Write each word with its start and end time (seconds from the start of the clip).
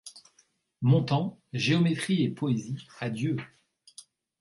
Montant, 0.81 1.39
géométrie 1.53 2.23
et 2.23 2.31
poésie, 2.31 2.87
à 3.01 3.11
Dieu! 3.11 3.37